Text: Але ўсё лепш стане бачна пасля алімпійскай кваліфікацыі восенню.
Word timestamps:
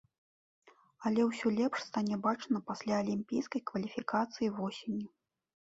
Але 1.09 1.21
ўсё 1.27 1.47
лепш 1.59 1.77
стане 1.89 2.15
бачна 2.25 2.57
пасля 2.71 2.95
алімпійскай 3.03 3.61
кваліфікацыі 3.71 4.53
восенню. 4.59 5.07